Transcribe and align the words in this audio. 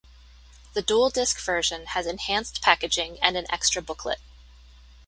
The 0.73 0.81
DualDisc 0.81 1.39
version 1.45 1.85
has 1.85 2.07
enhanced 2.07 2.63
packaging 2.63 3.19
and 3.21 3.37
an 3.37 3.45
extra 3.51 3.83
booklet. 3.83 4.17